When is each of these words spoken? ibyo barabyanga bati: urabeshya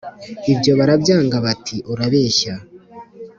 ibyo 0.51 0.71
barabyanga 0.79 1.37
bati: 1.45 1.75
urabeshya 1.91 2.53